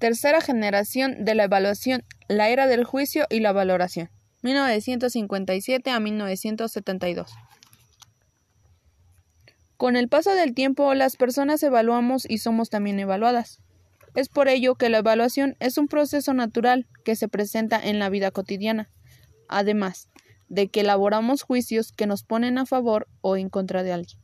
Tercera 0.00 0.40
generación 0.40 1.26
de 1.26 1.34
la 1.34 1.44
evaluación, 1.44 2.04
la 2.26 2.48
era 2.48 2.66
del 2.66 2.84
juicio 2.84 3.26
y 3.28 3.40
la 3.40 3.52
valoración, 3.52 4.08
1957 4.40 5.90
a 5.90 6.00
1972. 6.00 7.30
Con 9.76 9.96
el 9.96 10.08
paso 10.08 10.34
del 10.34 10.54
tiempo, 10.54 10.94
las 10.94 11.16
personas 11.16 11.62
evaluamos 11.62 12.24
y 12.26 12.38
somos 12.38 12.70
también 12.70 12.98
evaluadas. 12.98 13.60
Es 14.14 14.30
por 14.30 14.48
ello 14.48 14.74
que 14.74 14.88
la 14.88 14.96
evaluación 14.96 15.54
es 15.60 15.76
un 15.76 15.86
proceso 15.86 16.32
natural 16.32 16.86
que 17.04 17.14
se 17.14 17.28
presenta 17.28 17.78
en 17.78 17.98
la 17.98 18.08
vida 18.08 18.30
cotidiana, 18.30 18.88
además 19.48 20.08
de 20.48 20.68
que 20.68 20.80
elaboramos 20.80 21.42
juicios 21.42 21.92
que 21.92 22.06
nos 22.06 22.22
ponen 22.22 22.56
a 22.56 22.64
favor 22.64 23.06
o 23.20 23.36
en 23.36 23.50
contra 23.50 23.82
de 23.82 23.92
alguien. 23.92 24.18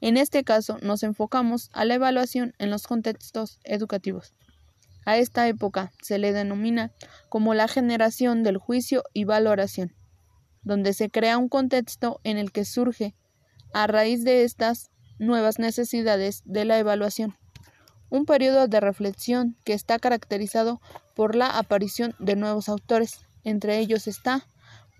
En 0.00 0.18
este 0.18 0.44
caso, 0.44 0.78
nos 0.82 1.02
enfocamos 1.02 1.68
a 1.72 1.84
la 1.84 1.94
evaluación 1.94 2.54
en 2.58 2.70
los 2.70 2.86
contextos 2.86 3.58
educativos. 3.64 4.32
A 5.06 5.18
esta 5.18 5.46
época 5.46 5.92
se 6.02 6.18
le 6.18 6.32
denomina 6.32 6.92
como 7.28 7.54
la 7.54 7.68
generación 7.68 8.42
del 8.42 8.58
juicio 8.58 9.04
y 9.14 9.22
valoración, 9.24 9.94
donde 10.62 10.92
se 10.92 11.10
crea 11.10 11.38
un 11.38 11.48
contexto 11.48 12.20
en 12.24 12.38
el 12.38 12.50
que 12.50 12.64
surge, 12.64 13.14
a 13.72 13.86
raíz 13.86 14.24
de 14.24 14.42
estas 14.42 14.90
nuevas 15.20 15.60
necesidades 15.60 16.42
de 16.44 16.64
la 16.64 16.78
evaluación. 16.80 17.36
Un 18.10 18.26
periodo 18.26 18.66
de 18.66 18.80
reflexión 18.80 19.56
que 19.64 19.74
está 19.74 20.00
caracterizado 20.00 20.80
por 21.14 21.36
la 21.36 21.56
aparición 21.56 22.16
de 22.18 22.34
nuevos 22.34 22.68
autores, 22.68 23.20
entre 23.44 23.78
ellos 23.78 24.08
está 24.08 24.48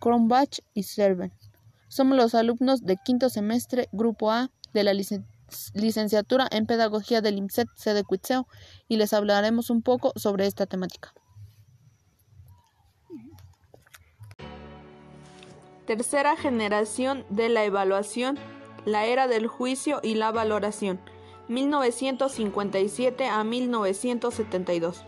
Kronbach 0.01 0.61
y 0.73 0.85
Serven. 0.85 1.33
Somos 1.89 2.17
los 2.17 2.37
alumnos 2.37 2.85
de 2.85 2.97
quinto 2.97 3.29
semestre, 3.29 3.89
Grupo 3.91 4.31
A, 4.31 4.53
de 4.73 4.85
la 4.85 4.95
licenciatura 4.95 5.36
en 6.51 6.67
Pedagogía 6.67 7.21
del 7.21 7.39
IMSET 7.39 7.69
sede 7.77 8.05
Cuitzeo, 8.05 8.47
y 8.89 8.97
les 8.97 9.13
hablaremos 9.13 9.71
un 9.71 9.83
poco 9.83 10.13
sobre 10.17 10.47
esta 10.47 10.67
temática. 10.67 11.13
Tercera 15.87 16.37
generación 16.37 17.25
de 17.31 17.49
la 17.49 17.65
evaluación 17.65 18.39
la 18.87 19.05
era 19.05 19.27
del 19.27 19.49
juicio 19.49 20.01
y 20.03 20.15
la 20.15 20.31
valoración, 20.31 21.01
1957 21.49 23.27
a 23.27 23.45
1972. 23.45 25.05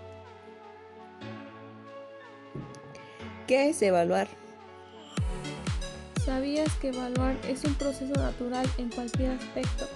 ¿Qué 3.47 3.71
es 3.71 3.81
evaluar? 3.81 4.29
¿Sabías 6.25 6.75
que 6.75 6.89
evaluar 6.89 7.37
es 7.49 7.65
un 7.65 7.75
proceso 7.75 8.13
natural 8.15 8.69
en 8.77 8.91
cualquier 8.91 9.31
aspecto? 9.31 9.87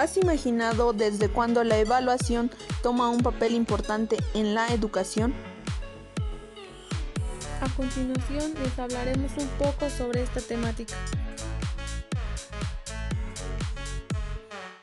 ¿Has 0.00 0.16
imaginado 0.16 0.94
desde 0.94 1.28
cuándo 1.28 1.62
la 1.62 1.76
evaluación 1.76 2.50
toma 2.82 3.10
un 3.10 3.20
papel 3.20 3.52
importante 3.52 4.16
en 4.32 4.54
la 4.54 4.68
educación? 4.68 5.34
A 7.60 7.68
continuación 7.76 8.54
les 8.62 8.78
hablaremos 8.78 9.30
un 9.36 9.46
poco 9.58 9.90
sobre 9.90 10.22
esta 10.22 10.40
temática. 10.40 10.94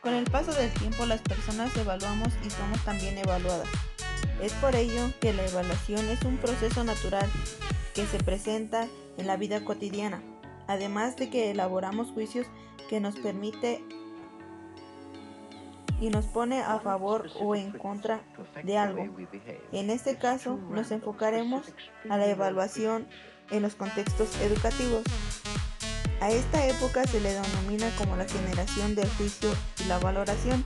Con 0.02 0.14
el 0.14 0.26
paso 0.26 0.54
del 0.54 0.72
tiempo 0.74 1.08
las 1.08 1.22
personas 1.22 1.76
evaluamos 1.76 2.30
y 2.46 2.52
somos 2.52 2.80
también 2.86 3.18
evaluadas. 3.18 3.70
Es 4.40 4.54
por 4.54 4.76
ello 4.76 5.02
que 5.20 5.34
la 5.34 5.48
evaluación 5.48 6.08
es 6.10 6.22
un 6.26 6.38
proceso 6.38 6.84
natural 6.84 7.28
que 7.96 8.06
se 8.06 8.20
presenta 8.20 8.88
en 9.18 9.26
la 9.26 9.36
vida 9.36 9.66
cotidiana, 9.66 10.22
además 10.68 11.16
de 11.16 11.32
que 11.32 11.50
elaboramos 11.50 12.12
juicios 12.12 12.46
que 12.88 13.00
nos 13.00 13.16
permite 13.16 13.84
y 16.00 16.10
nos 16.10 16.26
pone 16.26 16.62
a 16.62 16.80
favor 16.80 17.30
o 17.40 17.56
en 17.56 17.72
contra 17.72 18.22
de 18.64 18.78
algo. 18.78 19.08
En 19.72 19.90
este 19.90 20.18
caso, 20.18 20.58
nos 20.70 20.92
enfocaremos 20.92 21.66
a 22.10 22.18
la 22.18 22.28
evaluación 22.28 23.08
en 23.50 23.62
los 23.62 23.76
contextos 23.76 24.40
educativos. 24.42 25.04
A 26.20 26.32
esta 26.32 26.66
época 26.66 27.06
se 27.06 27.20
le 27.20 27.34
denomina 27.34 27.90
como 27.98 28.16
la 28.16 28.26
generación 28.26 28.96
del 28.96 29.10
juicio 29.12 29.50
y 29.84 29.88
la 29.88 30.00
valoración, 30.00 30.64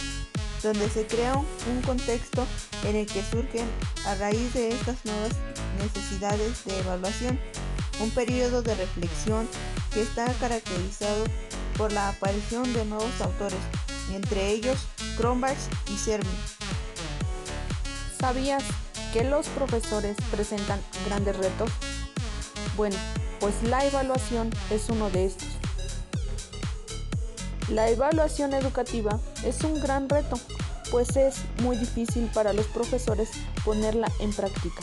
donde 0.63 0.87
se 0.89 1.05
crea 1.05 1.35
un 1.35 1.81
contexto 1.85 2.45
en 2.85 2.95
el 2.95 3.05
que 3.05 3.21
surgen 3.21 3.67
a 4.05 4.15
raíz 4.15 4.53
de 4.53 4.69
estas 4.69 5.03
nuevas 5.05 5.31
necesidades 5.79 6.65
de 6.65 6.79
evaluación 6.79 7.39
un 8.01 8.09
periodo 8.11 8.61
de 8.63 8.73
reflexión 8.75 9.47
que 9.93 10.01
está 10.01 10.25
caracterizado 10.39 11.25
por 11.77 11.91
la 11.91 12.09
aparición 12.09 12.71
de 12.73 12.85
nuevos 12.85 13.21
autores, 13.21 13.59
entre 14.11 14.49
ellos 14.49 14.87
Kronbach 15.17 15.57
y 15.91 15.97
Servin. 15.97 16.31
¿Sabías 18.19 18.63
que 19.13 19.23
los 19.23 19.47
profesores 19.47 20.15
presentan 20.31 20.79
grandes 21.05 21.37
retos? 21.37 21.71
Bueno, 22.77 22.95
pues 23.39 23.53
la 23.63 23.85
evaluación 23.85 24.49
es 24.69 24.89
uno 24.89 25.09
de 25.09 25.25
estos. 25.25 25.47
La 27.69 27.89
evaluación 27.89 28.53
educativa 28.53 29.19
es 29.45 29.63
un 29.63 29.79
gran 29.81 30.09
reto, 30.09 30.37
pues 30.91 31.15
es 31.15 31.37
muy 31.61 31.77
difícil 31.77 32.29
para 32.33 32.53
los 32.53 32.67
profesores 32.67 33.29
ponerla 33.63 34.11
en 34.19 34.33
práctica. 34.33 34.81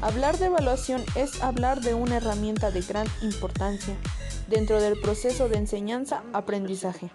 Hablar 0.00 0.38
de 0.38 0.46
evaluación 0.46 1.04
es 1.14 1.42
hablar 1.42 1.80
de 1.80 1.94
una 1.94 2.16
herramienta 2.16 2.70
de 2.70 2.82
gran 2.82 3.06
importancia 3.22 3.96
dentro 4.48 4.80
del 4.80 5.00
proceso 5.00 5.48
de 5.48 5.56
enseñanza-aprendizaje 5.56 7.10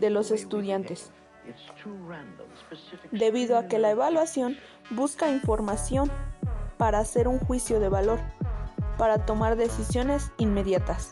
de 0.00 0.10
los 0.10 0.30
estudiantes, 0.30 1.10
debido 3.10 3.58
a 3.58 3.66
que 3.66 3.78
la 3.78 3.90
evaluación 3.90 4.56
busca 4.90 5.30
información 5.30 6.10
para 6.76 6.98
hacer 6.98 7.28
un 7.28 7.38
juicio 7.38 7.80
de 7.80 7.88
valor, 7.88 8.20
para 8.96 9.24
tomar 9.26 9.56
decisiones 9.56 10.30
inmediatas. 10.38 11.10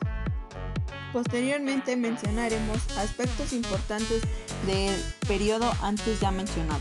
Posteriormente 1.13 1.97
mencionaremos 1.97 2.79
aspectos 2.99 3.53
importantes 3.53 4.23
del 4.67 4.95
periodo 5.27 5.71
antes 5.83 6.21
ya 6.21 6.31
mencionado. 6.31 6.81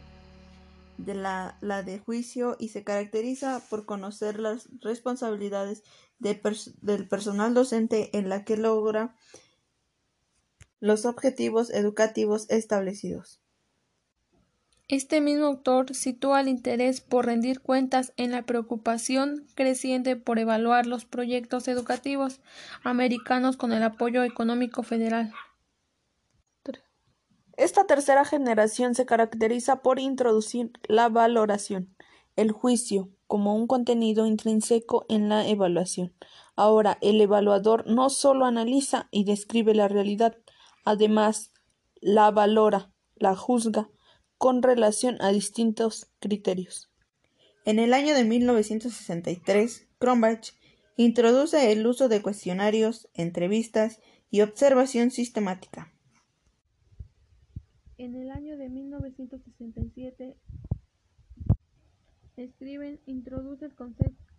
de 1.04 1.14
la, 1.14 1.56
de 1.60 1.98
juicio 1.98 2.56
y 2.58 2.68
se 2.68 2.84
caracteriza 2.84 3.62
por 3.70 3.86
conocer 3.86 4.38
las 4.38 4.68
responsabilidades 4.80 5.82
del 6.18 7.08
personal 7.08 7.54
docente 7.54 8.16
en 8.16 8.28
la 8.28 8.44
que 8.44 8.56
logra 8.56 9.14
los 10.78 11.04
objetivos 11.04 11.70
educativos 11.70 12.48
establecidos. 12.50 13.40
Este 14.88 15.20
mismo 15.20 15.46
autor 15.46 15.94
sitúa 15.94 16.40
el 16.40 16.48
interés 16.48 17.00
por 17.00 17.26
rendir 17.26 17.60
cuentas 17.60 18.12
en 18.16 18.32
la 18.32 18.42
preocupación 18.42 19.46
creciente 19.54 20.16
por 20.16 20.40
evaluar 20.40 20.86
los 20.86 21.04
proyectos 21.04 21.68
educativos 21.68 22.40
americanos 22.82 23.56
con 23.56 23.72
el 23.72 23.84
apoyo 23.84 24.24
económico 24.24 24.82
federal. 24.82 25.32
Esta 27.60 27.84
tercera 27.84 28.24
generación 28.24 28.94
se 28.94 29.04
caracteriza 29.04 29.82
por 29.82 29.98
introducir 29.98 30.70
la 30.88 31.10
valoración, 31.10 31.94
el 32.34 32.52
juicio, 32.52 33.10
como 33.26 33.54
un 33.54 33.66
contenido 33.66 34.26
intrínseco 34.26 35.04
en 35.10 35.28
la 35.28 35.46
evaluación. 35.46 36.14
Ahora, 36.56 36.96
el 37.02 37.20
evaluador 37.20 37.86
no 37.86 38.08
solo 38.08 38.46
analiza 38.46 39.08
y 39.10 39.24
describe 39.24 39.74
la 39.74 39.88
realidad, 39.88 40.38
además 40.86 41.52
la 42.00 42.30
valora, 42.30 42.94
la 43.16 43.36
juzga, 43.36 43.90
con 44.38 44.62
relación 44.62 45.18
a 45.20 45.30
distintos 45.30 46.10
criterios. 46.18 46.90
En 47.66 47.78
el 47.78 47.92
año 47.92 48.14
de 48.14 48.24
1963, 48.24 49.86
Kronbach 49.98 50.54
introduce 50.96 51.72
el 51.72 51.86
uso 51.86 52.08
de 52.08 52.22
cuestionarios, 52.22 53.10
entrevistas 53.12 54.00
y 54.30 54.40
observación 54.40 55.10
sistemática. 55.10 55.92
En 58.00 58.14
el 58.14 58.30
año 58.30 58.56
de 58.56 58.70
1967, 58.70 60.34
Escriben, 62.38 62.98
introduce 63.04 63.66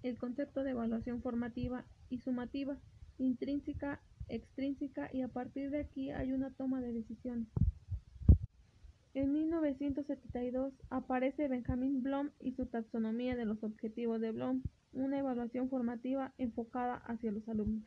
el, 0.01 0.17
concepto 0.17 0.63
de 0.63 0.71
evaluación 0.71 1.21
formativa 1.21 1.85
y 2.09 2.17
sumativa, 2.21 2.75
intrínseca, 3.19 4.01
extrínseca 4.29 5.11
y 5.13 5.21
a 5.21 5.27
partir 5.27 5.69
de 5.69 5.81
aquí 5.81 6.09
hay 6.09 6.31
una 6.31 6.49
toma 6.49 6.81
de 6.81 6.91
decisiones. 6.91 7.49
En 9.13 9.31
1972 9.31 10.73
aparece 10.89 11.47
Benjamin 11.47 12.01
Bloom 12.01 12.31
y 12.39 12.53
su 12.53 12.65
taxonomía 12.65 13.35
de 13.35 13.45
los 13.45 13.63
objetivos 13.63 14.19
de 14.21 14.31
Bloom, 14.31 14.63
una 14.91 15.19
evaluación 15.19 15.69
formativa 15.69 16.33
enfocada 16.39 16.95
hacia 17.05 17.31
los 17.31 17.47
alumnos. 17.47 17.83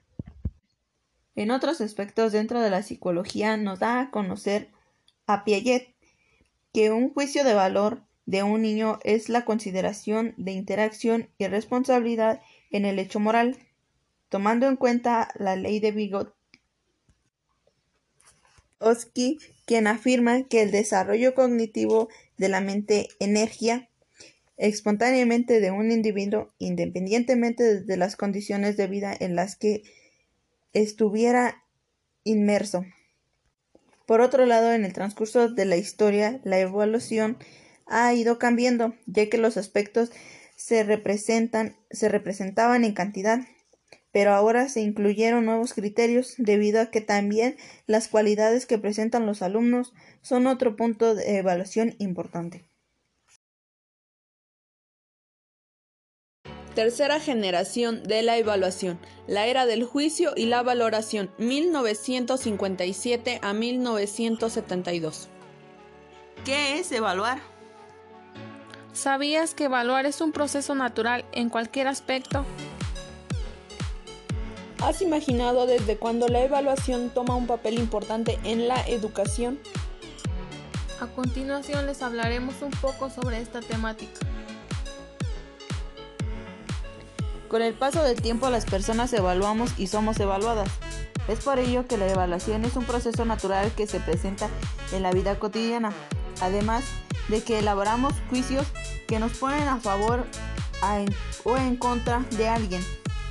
En 1.35 1.51
otros 1.51 1.81
aspectos 1.81 2.31
dentro 2.31 2.61
de 2.61 2.71
la 2.71 2.83
psicología 2.83 3.57
nos 3.57 3.81
da 3.81 4.01
a 4.01 4.11
conocer 4.13 4.69
a 5.27 5.45
Piaget 5.45 5.95
que 6.73 6.91
un 6.91 7.13
juicio 7.13 7.45
de 7.45 7.55
valor 7.55 8.03
de 8.27 8.43
un 8.43 8.63
niño 8.63 8.99
es 9.05 9.29
la 9.29 9.45
consideración 9.45 10.35
de 10.37 10.53
interacción 10.53 11.31
y 11.39 11.47
responsabilidad 11.47 12.41
en 12.71 12.85
el 12.85 12.99
hecho 12.99 13.21
moral, 13.21 13.57
tomando 14.29 14.67
en 14.67 14.77
cuenta 14.77 15.29
la 15.39 15.57
ley 15.57 15.79
de 15.79 15.93
Vygotsky, 18.81 19.39
quien 19.67 19.87
afirma 19.87 20.43
que 20.45 20.63
el 20.63 20.71
desarrollo 20.71 21.35
cognitivo 21.35 22.09
de 22.37 22.49
la 22.49 22.61
mente 22.61 23.09
energía 23.21 23.89
espontáneamente 24.57 25.61
de 25.61 25.71
un 25.71 25.91
individuo 25.91 26.53
independientemente 26.59 27.81
de 27.83 27.97
las 27.97 28.17
condiciones 28.17 28.77
de 28.77 28.87
vida 28.87 29.15
en 29.19 29.37
las 29.37 29.57
que 29.57 29.83
estuviera 30.73 31.65
inmerso. 32.25 32.85
Por 34.07 34.21
otro 34.21 34.45
lado, 34.45 34.73
en 34.73 34.85
el 34.85 34.93
transcurso 34.93 35.49
de 35.49 35.65
la 35.65 35.77
historia, 35.77 36.41
la 36.45 36.59
evaluación 36.59 37.39
ha 37.87 38.13
ido 38.13 38.39
cambiando, 38.39 38.95
ya 39.07 39.29
que 39.29 39.39
los 39.39 39.57
aspectos 39.57 40.11
se 40.57 40.85
representan, 40.85 41.77
se 41.91 42.09
representaban 42.09 42.85
en 42.85 42.93
cantidad, 42.93 43.41
pero 44.13 44.33
ahora 44.33 44.69
se 44.69 44.81
incluyeron 44.81 45.45
nuevos 45.45 45.73
criterios 45.73 46.35
debido 46.39 46.81
a 46.81 46.91
que 46.91 47.01
también 47.01 47.57
las 47.87 48.09
cualidades 48.09 48.67
que 48.67 48.79
presentan 48.79 49.27
los 49.27 49.43
alumnos 49.43 49.93
son 50.23 50.47
otro 50.47 50.77
punto 50.77 51.15
de 51.15 51.39
evaluación 51.39 51.97
importante. 51.99 52.65
Tercera 56.75 57.21
generación 57.21 58.03
de 58.03 58.23
la 58.23 58.37
evaluación, 58.37 58.99
la 59.29 59.47
era 59.47 59.65
del 59.65 59.85
juicio 59.85 60.33
y 60.35 60.47
la 60.47 60.65
valoración, 60.65 61.31
1957 61.39 63.39
a 63.43 63.53
1972. 63.53 65.29
¿Qué 66.45 66.81
es 66.81 66.91
evaluar? 66.91 67.39
¿Sabías 68.93 69.55
que 69.55 69.65
evaluar 69.65 70.05
es 70.05 70.21
un 70.21 70.33
proceso 70.33 70.75
natural 70.75 71.25
en 71.31 71.49
cualquier 71.49 71.87
aspecto? 71.87 72.45
¿Has 74.83 75.01
imaginado 75.01 75.67
desde 75.67 75.97
cuándo 75.97 76.27
la 76.27 76.43
evaluación 76.43 77.11
toma 77.15 77.37
un 77.37 77.47
papel 77.47 77.79
importante 77.79 78.37
en 78.43 78.67
la 78.67 78.85
educación? 78.89 79.61
A 81.01 81.07
continuación 81.07 81.87
les 81.87 82.03
hablaremos 82.03 82.63
un 82.63 82.73
poco 82.73 83.11
sobre 83.11 83.41
esta 83.41 83.61
temática. 83.61 84.34
Con 87.55 87.63
el 87.63 87.75
paso 87.75 88.03
del 88.03 88.21
tiempo 88.21 88.51
las 88.51 88.65
personas 88.65 89.13
evaluamos 89.13 89.79
y 89.79 89.87
somos 89.87 90.19
evaluadas. 90.19 90.69
Es 91.29 91.39
por 91.39 91.61
ello 91.61 91.87
que 91.87 91.97
la 91.97 92.09
evaluación 92.09 92.65
es 92.65 92.75
un 92.75 92.85
proceso 92.85 93.25
natural 93.25 93.71
que 93.77 93.87
se 93.87 94.01
presenta 94.01 94.49
en 94.91 95.05
la 95.05 95.13
vida 95.13 95.39
cotidiana. 95.39 95.93
Además, 96.41 96.83
de 97.29 97.45
que 97.45 97.61
elaboramos 97.61 98.13
juicios 98.29 98.67
que 99.07 99.21
nos 99.21 99.39
ponen 99.39 99.69
a 99.69 99.79
favor 99.79 100.27
o 101.45 101.57
en 101.57 101.77
contra 101.77 102.25
de 102.33 102.49
alguien. 102.49 102.83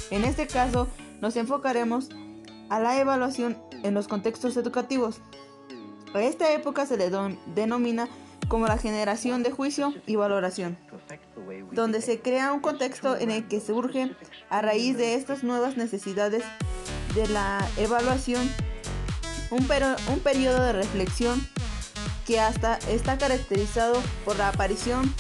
En 0.09 0.23
este 0.23 0.47
caso, 0.47 0.87
nos 1.19 1.35
enfocaremos 1.35 2.07
a 2.69 2.79
la 2.79 2.97
evaluación 2.97 3.57
en 3.83 3.93
los 3.93 4.07
contextos 4.07 4.55
educativos. 4.55 5.19
A 6.13 6.21
esta 6.21 6.49
época 6.53 6.85
se 6.85 6.95
le 6.95 7.11
denomina 7.47 8.07
como 8.47 8.67
la 8.67 8.77
generación 8.77 9.43
de 9.43 9.51
juicio 9.51 9.93
y 10.05 10.15
valoración, 10.15 10.77
donde 11.71 12.01
se 12.01 12.19
crea 12.19 12.53
un 12.53 12.59
contexto 12.59 13.17
en 13.17 13.31
el 13.31 13.47
que 13.47 13.59
surge 13.59 14.15
a 14.49 14.61
raíz 14.61 14.97
de 14.97 15.15
estas 15.15 15.43
nuevas 15.43 15.77
necesidades 15.77 16.43
de 17.15 17.27
la 17.27 17.65
evaluación 17.77 18.49
un, 19.51 19.67
un 20.09 20.19
periodo 20.19 20.63
de 20.63 20.73
reflexión 20.73 21.47
que 22.25 22.39
hasta 22.39 22.77
está 22.89 23.17
caracterizado 23.17 24.01
por 24.25 24.37
la 24.37 24.49
aparición 24.49 25.13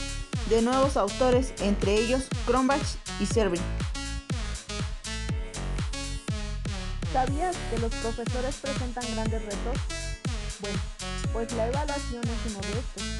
de 0.49 0.61
nuevos 0.61 0.97
autores, 0.97 1.53
entre 1.61 1.95
ellos 1.95 2.27
Kronbach 2.45 2.81
y 3.19 3.25
Servin. 3.25 3.61
¿Sabías 7.11 7.55
que 7.69 7.79
los 7.79 7.93
profesores 7.93 8.55
presentan 8.55 9.03
grandes 9.13 9.41
retos? 9.43 9.77
Bueno, 10.59 10.79
pues 11.31 11.53
la 11.53 11.67
evaluación 11.67 12.23
es 12.23 12.51
uno 12.51 12.61
de 12.61 12.79
estos. 12.79 13.12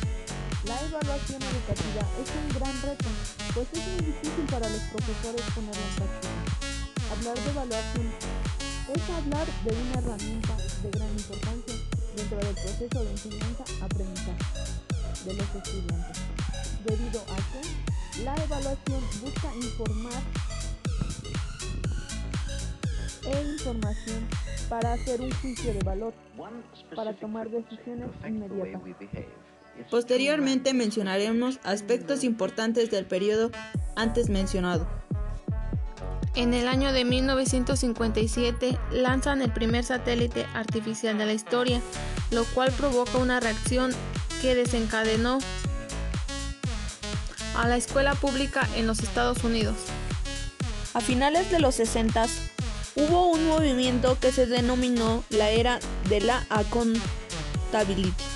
La 0.66 0.80
evaluación 0.80 1.42
educativa 1.42 2.08
es 2.24 2.30
un 2.40 2.48
gran 2.58 2.82
reto, 2.84 3.10
pues 3.54 3.68
es 3.74 3.86
muy 3.86 4.06
difícil 4.06 4.46
para 4.50 4.70
los 4.70 4.80
profesores 4.80 5.42
ponerla 5.54 5.82
en 5.82 5.96
práctica. 5.96 6.30
Hablar 7.12 7.36
de 7.36 7.52
evaluación 7.52 8.14
es 8.96 9.10
hablar 9.10 9.48
de 9.66 9.72
una 9.76 10.00
herramienta 10.00 10.56
de 10.82 10.90
gran 10.90 11.12
importancia 11.12 11.76
dentro 12.16 12.38
del 12.38 12.56
proceso 12.56 13.04
de 13.04 13.12
enseñanza-aprendizaje 13.12 14.46
de 15.26 15.34
los 15.34 15.56
estudiantes, 15.56 16.18
debido 16.86 17.20
a 17.20 17.36
que 17.52 18.24
la 18.24 18.36
evaluación 18.36 19.02
busca 19.22 19.54
informar 19.56 20.24
e 23.26 23.52
información 23.52 24.28
para 24.70 24.94
hacer 24.94 25.20
un 25.20 25.32
juicio 25.32 25.74
de 25.74 25.80
valor, 25.84 26.14
para 26.96 27.14
tomar 27.20 27.50
decisiones 27.50 28.12
inmediatas. 28.26 28.82
Posteriormente 29.90 30.74
mencionaremos 30.74 31.60
aspectos 31.64 32.24
importantes 32.24 32.92
del 32.92 33.06
periodo 33.06 33.52
antes 33.96 34.30
mencionado. 34.30 34.88
En 36.36 36.54
el 36.54 36.68
año 36.68 36.92
de 36.94 37.06
1957 37.06 38.78
lanzan 38.92 39.42
el 39.44 39.52
primer 39.52 39.84
satélite 39.84 40.48
artificial 40.54 41.18
de 41.18 41.26
la 41.28 41.34
historia, 41.34 41.82
lo 42.32 42.44
cual 42.46 42.72
provoca 42.72 43.20
una 43.20 43.40
reacción 43.40 43.92
que 44.42 44.56
desencadenó 44.56 45.38
a 47.56 47.68
la 47.68 47.78
escuela 47.78 48.16
pública 48.16 48.68
en 48.76 48.88
los 48.88 49.00
Estados 49.00 49.44
Unidos. 49.44 49.76
A 50.96 51.02
finales 51.02 51.52
de 51.52 51.60
los 51.60 51.76
60 51.76 52.26
hubo 52.96 53.30
un 53.30 53.48
movimiento 53.48 54.18
que 54.20 54.32
se 54.32 54.48
denominó 54.48 55.24
la 55.30 55.50
era 55.50 55.80
de 56.10 56.22
la 56.22 56.46
accountability 56.50 58.33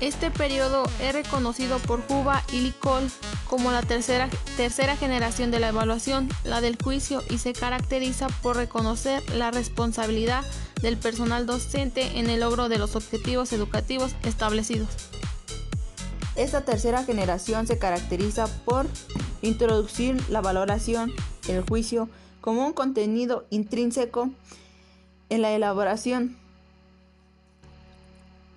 este 0.00 0.30
periodo 0.30 0.84
es 1.00 1.14
reconocido 1.14 1.78
por 1.78 2.06
Juba 2.06 2.42
y 2.52 2.60
Licol 2.60 3.10
como 3.48 3.70
la 3.72 3.82
tercera, 3.82 4.28
tercera 4.56 4.96
generación 4.96 5.50
de 5.50 5.60
la 5.60 5.68
evaluación, 5.68 6.28
la 6.44 6.60
del 6.60 6.76
juicio, 6.82 7.22
y 7.30 7.38
se 7.38 7.52
caracteriza 7.52 8.28
por 8.42 8.56
reconocer 8.56 9.22
la 9.34 9.50
responsabilidad 9.50 10.44
del 10.82 10.96
personal 10.98 11.46
docente 11.46 12.18
en 12.18 12.28
el 12.28 12.40
logro 12.40 12.68
de 12.68 12.78
los 12.78 12.96
objetivos 12.96 13.52
educativos 13.52 14.14
establecidos. 14.24 14.88
Esta 16.34 16.64
tercera 16.66 17.02
generación 17.02 17.66
se 17.66 17.78
caracteriza 17.78 18.46
por 18.64 18.86
introducir 19.40 20.22
la 20.28 20.42
valoración, 20.42 21.12
el 21.48 21.62
juicio, 21.62 22.10
como 22.42 22.66
un 22.66 22.74
contenido 22.74 23.46
intrínseco 23.48 24.30
en 25.30 25.42
la 25.42 25.52
elaboración 25.52 26.36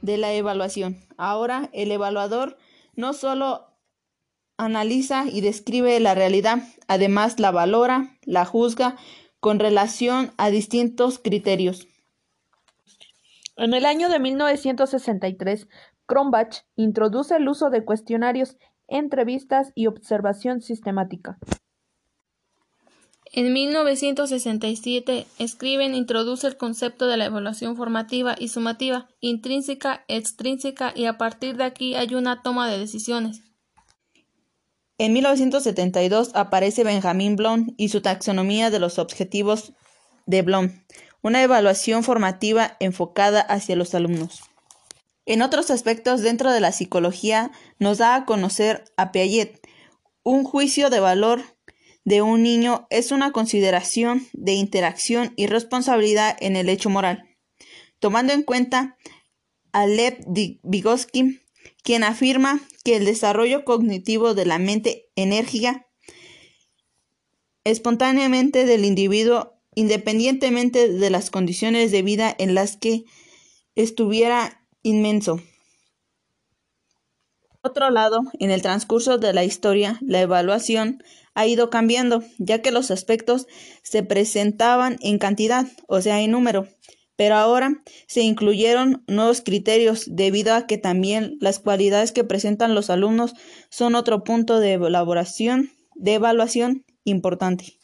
de 0.01 0.17
la 0.17 0.33
evaluación. 0.33 0.97
Ahora 1.17 1.69
el 1.73 1.91
evaluador 1.91 2.57
no 2.95 3.13
solo 3.13 3.67
analiza 4.57 5.25
y 5.25 5.41
describe 5.41 5.99
la 5.99 6.15
realidad, 6.15 6.59
además 6.87 7.39
la 7.39 7.51
valora, 7.51 8.17
la 8.23 8.45
juzga 8.45 8.97
con 9.39 9.59
relación 9.59 10.31
a 10.37 10.49
distintos 10.49 11.19
criterios. 11.19 11.87
En 13.55 13.73
el 13.73 13.85
año 13.85 14.09
de 14.09 14.19
1963, 14.19 15.67
Cronbach 16.05 16.65
introduce 16.75 17.35
el 17.35 17.47
uso 17.47 17.69
de 17.69 17.85
cuestionarios, 17.85 18.57
entrevistas 18.87 19.71
y 19.75 19.87
observación 19.87 20.61
sistemática. 20.61 21.37
En 23.31 23.53
1967, 23.53 25.27
Scriven 25.45 25.93
introduce 25.93 26.47
el 26.47 26.57
concepto 26.57 27.07
de 27.07 27.15
la 27.15 27.25
evaluación 27.25 27.75
formativa 27.77 28.35
y 28.39 28.47
sumativa, 28.47 29.07
intrínseca, 29.19 30.03
extrínseca 30.07 30.93
y 30.95 31.05
a 31.05 31.19
partir 31.19 31.55
de 31.55 31.63
aquí 31.63 31.93
hay 31.93 32.15
una 32.15 32.41
toma 32.41 32.69
de 32.69 32.79
decisiones. 32.79 33.41
En 34.97 35.13
1972 35.13 36.31
aparece 36.33 36.83
Benjamin 36.83 37.35
Bloom 37.35 37.75
y 37.77 37.89
su 37.89 38.01
taxonomía 38.01 38.71
de 38.71 38.79
los 38.79 38.97
objetivos 38.97 39.73
de 40.25 40.41
Bloom, 40.41 40.83
una 41.21 41.43
evaluación 41.43 42.03
formativa 42.03 42.77
enfocada 42.79 43.41
hacia 43.41 43.75
los 43.75 43.93
alumnos. 43.93 44.41
En 45.25 45.43
otros 45.43 45.69
aspectos 45.69 46.21
dentro 46.21 46.51
de 46.51 46.59
la 46.61 46.71
psicología 46.71 47.51
nos 47.77 47.99
da 47.99 48.15
a 48.15 48.25
conocer 48.25 48.83
a 48.97 49.11
Piaget, 49.11 49.61
Un 50.23 50.43
juicio 50.43 50.89
de 50.89 50.99
valor 50.99 51.41
de 52.09 52.23
un 52.23 52.41
niño 52.41 52.87
es 52.89 53.11
una 53.11 53.31
consideración 53.31 54.27
de 54.33 54.53
interacción 54.53 55.31
y 55.35 55.45
responsabilidad 55.45 56.35
en 56.39 56.55
el 56.55 56.67
hecho 56.67 56.89
moral, 56.89 57.37
tomando 57.99 58.33
en 58.33 58.41
cuenta 58.41 58.97
a 59.73 59.85
Lev 59.85 60.17
Vygotsky, 60.63 61.39
quien 61.83 62.03
afirma 62.03 62.61
que 62.83 62.95
el 62.95 63.05
desarrollo 63.05 63.63
cognitivo 63.63 64.33
de 64.33 64.47
la 64.47 64.57
mente 64.57 65.05
enérgica 65.15 65.85
espontáneamente 67.63 68.65
del 68.65 68.85
individuo, 68.85 69.61
independientemente 69.75 70.89
de 70.89 71.09
las 71.11 71.29
condiciones 71.29 71.91
de 71.91 72.01
vida 72.01 72.35
en 72.39 72.55
las 72.55 72.75
que 72.75 73.03
estuviera 73.75 74.65
inmenso. 74.81 75.43
Por 77.61 77.71
otro 77.71 77.89
lado, 77.89 78.21
en 78.39 78.51
el 78.51 78.61
transcurso 78.61 79.17
de 79.17 79.33
la 79.33 79.43
historia, 79.43 79.97
la 80.01 80.21
evaluación 80.21 81.03
ha 81.33 81.45
ido 81.45 81.69
cambiando, 81.69 82.23
ya 82.37 82.61
que 82.61 82.71
los 82.71 82.89
aspectos 82.89 83.47
se 83.83 84.01
presentaban 84.01 84.97
en 85.01 85.19
cantidad, 85.19 85.67
o 85.87 85.99
sea, 86.01 86.21
en 86.21 86.31
número, 86.31 86.69
pero 87.17 87.35
ahora 87.35 87.83
se 88.07 88.21
incluyeron 88.21 89.03
nuevos 89.07 89.41
criterios 89.41 90.05
debido 90.07 90.53
a 90.53 90.67
que 90.67 90.77
también 90.77 91.37
las 91.41 91.59
cualidades 91.59 92.13
que 92.13 92.23
presentan 92.23 92.75
los 92.75 92.89
alumnos 92.89 93.33
son 93.69 93.95
otro 93.95 94.23
punto 94.23 94.61
de 94.61 94.75
elaboración, 94.75 95.73
de 95.95 96.13
evaluación 96.13 96.85
importante. 97.03 97.77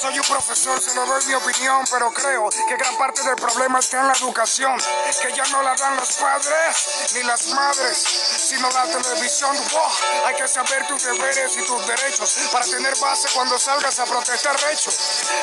Soy 0.00 0.18
un 0.18 0.24
profesor, 0.26 0.78
solo 0.82 1.06
doy 1.06 1.24
mi 1.24 1.34
opinión, 1.34 1.82
pero 1.90 2.12
creo 2.12 2.50
que 2.50 2.76
gran 2.76 2.96
parte 2.98 3.22
del 3.22 3.36
problema 3.36 3.78
está 3.78 4.00
en 4.00 4.08
la 4.08 4.12
educación, 4.12 4.78
que 5.22 5.32
ya 5.32 5.44
no 5.46 5.62
la 5.62 5.74
dan 5.74 5.96
los 5.96 6.12
padres 6.16 7.12
ni 7.14 7.22
las 7.22 7.46
madres, 7.46 7.96
sino 7.96 8.68
la 8.70 8.84
televisión. 8.84 9.56
hay 10.26 10.34
que 10.34 10.46
saber 10.46 10.86
tus 10.86 11.02
deberes 11.02 11.56
y 11.56 11.62
tus 11.62 11.86
derechos 11.86 12.36
para 12.52 12.66
tener 12.66 12.94
base 12.96 13.28
cuando 13.34 13.58
salgas 13.58 13.98
a 13.98 14.04
protestar 14.04 14.56
hechos. 14.70 14.98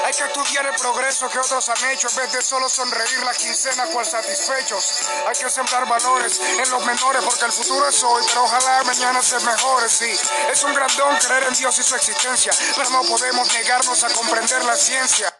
Hay 0.05 0.13
que 0.13 0.23
estudiar 0.23 0.67
el 0.67 0.75
progreso 0.75 1.27
que 1.29 1.39
otros 1.39 1.69
han 1.69 1.89
hecho 1.89 2.07
en 2.09 2.15
vez 2.17 2.31
de 2.33 2.41
solo 2.43 2.69
sonreír 2.69 3.23
la 3.23 3.33
quincena 3.33 3.85
cual 3.87 4.05
satisfechos. 4.05 5.01
Hay 5.27 5.35
que 5.35 5.49
sembrar 5.49 5.87
valores 5.87 6.39
en 6.39 6.69
los 6.69 6.85
menores 6.85 7.23
porque 7.23 7.45
el 7.45 7.51
futuro 7.51 7.89
es 7.89 8.03
hoy, 8.03 8.23
pero 8.27 8.43
ojalá 8.43 8.83
mañana 8.83 9.21
se 9.23 9.39
mejore. 9.39 9.89
Sí, 9.89 10.13
es 10.51 10.63
un 10.63 10.73
gran 10.75 10.95
don 10.95 11.17
creer 11.17 11.43
en 11.43 11.53
Dios 11.55 11.77
y 11.79 11.83
su 11.83 11.95
existencia, 11.95 12.51
pero 12.75 12.89
no 12.91 13.01
podemos 13.03 13.51
negarnos 13.51 14.03
a 14.03 14.09
comprender 14.09 14.42
comprender 14.43 14.67
la 14.67 14.75
ciencia. 14.75 15.33